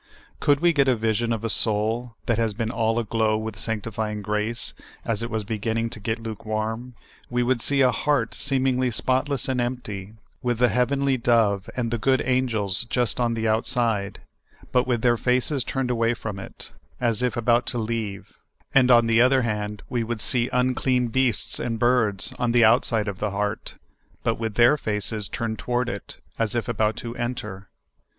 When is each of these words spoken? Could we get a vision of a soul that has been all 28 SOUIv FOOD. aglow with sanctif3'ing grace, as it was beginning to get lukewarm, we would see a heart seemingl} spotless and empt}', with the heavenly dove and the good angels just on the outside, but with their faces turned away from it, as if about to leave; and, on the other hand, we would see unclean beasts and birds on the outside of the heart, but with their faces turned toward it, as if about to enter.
Could 0.39 0.61
we 0.61 0.73
get 0.73 0.87
a 0.87 0.95
vision 0.95 1.31
of 1.31 1.43
a 1.43 1.49
soul 1.51 2.15
that 2.25 2.39
has 2.39 2.55
been 2.55 2.71
all 2.71 2.95
28 2.95 2.95
SOUIv 3.05 3.11
FOOD. 3.11 3.13
aglow 3.13 3.37
with 3.37 3.55
sanctif3'ing 3.55 4.21
grace, 4.23 4.73
as 5.05 5.21
it 5.21 5.29
was 5.29 5.43
beginning 5.43 5.91
to 5.91 5.99
get 5.99 6.17
lukewarm, 6.17 6.95
we 7.29 7.43
would 7.43 7.61
see 7.61 7.81
a 7.81 7.91
heart 7.91 8.31
seemingl} 8.31 8.91
spotless 8.91 9.47
and 9.47 9.61
empt}', 9.61 10.15
with 10.41 10.57
the 10.57 10.69
heavenly 10.69 11.17
dove 11.17 11.69
and 11.75 11.91
the 11.91 11.99
good 11.99 12.19
angels 12.25 12.83
just 12.85 13.19
on 13.19 13.35
the 13.35 13.47
outside, 13.47 14.19
but 14.71 14.87
with 14.87 15.03
their 15.03 15.17
faces 15.17 15.63
turned 15.63 15.91
away 15.91 16.15
from 16.15 16.39
it, 16.39 16.71
as 16.99 17.21
if 17.21 17.37
about 17.37 17.67
to 17.67 17.77
leave; 17.77 18.33
and, 18.73 18.89
on 18.89 19.05
the 19.05 19.21
other 19.21 19.43
hand, 19.43 19.83
we 19.87 20.03
would 20.03 20.19
see 20.19 20.49
unclean 20.51 21.09
beasts 21.09 21.59
and 21.59 21.77
birds 21.77 22.33
on 22.39 22.53
the 22.53 22.65
outside 22.65 23.07
of 23.07 23.19
the 23.19 23.29
heart, 23.29 23.75
but 24.23 24.39
with 24.39 24.55
their 24.55 24.77
faces 24.77 25.27
turned 25.27 25.59
toward 25.59 25.87
it, 25.87 26.17
as 26.39 26.55
if 26.55 26.67
about 26.67 26.95
to 26.97 27.15
enter. 27.17 27.69